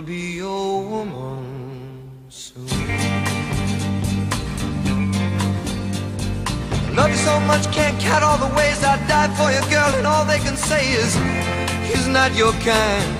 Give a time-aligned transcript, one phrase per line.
[0.00, 2.66] You'll be your woman soon.
[6.88, 9.92] I Love you so much, can't count all the ways I died for you, girl,
[9.98, 11.14] and all they can say is
[11.84, 13.14] he's not your kind.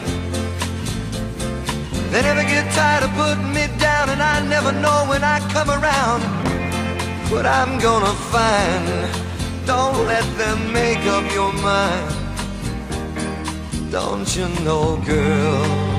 [2.11, 5.69] They never get tired of putting me down, and I never know when I come
[5.69, 6.23] around
[7.31, 8.87] what I'm gonna find.
[9.67, 12.17] Don't let them make up your mind.
[13.91, 15.90] Don't you know, girl,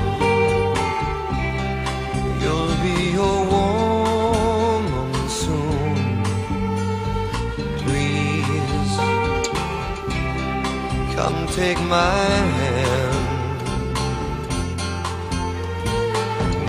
[11.14, 12.24] come take my
[12.58, 13.14] hand,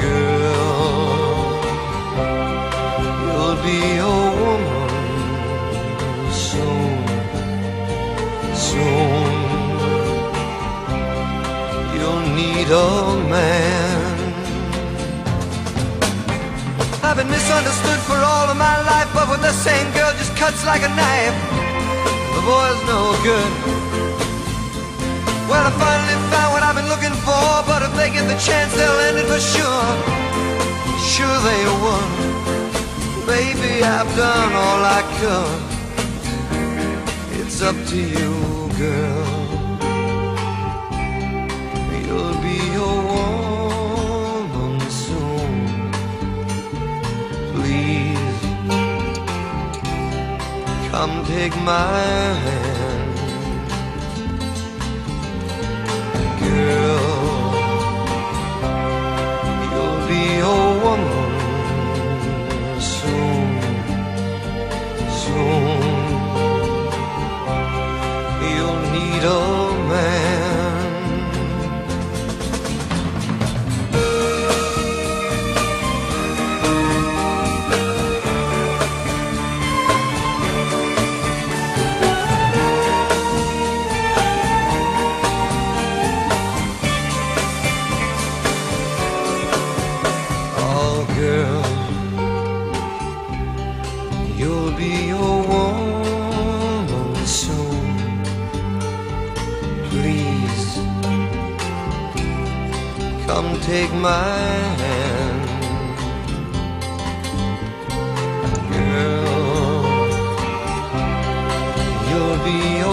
[0.02, 1.54] girl.
[3.24, 4.90] You'll be your woman
[6.32, 7.08] soon,
[8.68, 9.34] soon.
[11.96, 12.92] You'll need a
[13.34, 14.14] man.
[17.04, 20.66] I've been misunderstood for all of my life, but with the same girl just cuts
[20.66, 21.38] like a knife.
[22.36, 24.03] The boy's no good.
[25.54, 28.74] Well, I finally found what I've been looking for, but if they get the chance,
[28.74, 29.86] they'll end it for sure.
[31.14, 32.10] Sure they would.
[33.28, 35.62] Baby, I've done all I could.
[37.40, 38.34] It's up to you,
[38.84, 39.30] girl.
[42.06, 45.54] You'll be your woman soon.
[47.54, 48.40] Please
[50.90, 51.88] come take my
[52.46, 53.03] hand,
[56.50, 56.83] girl.
[103.36, 104.38] Come take my
[104.82, 105.44] hand.
[108.72, 109.26] Girl
[112.10, 112.93] You'll be